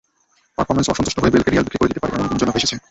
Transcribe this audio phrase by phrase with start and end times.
[0.55, 2.75] পারফরম্যান্সে অসন্তুষ্ট হয়ে বেলকে রিয়াল বিক্রি করে দিতে পারে, এমন গুঞ্জনও ভেসেছে।